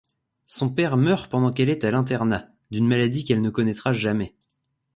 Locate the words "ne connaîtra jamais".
3.43-4.35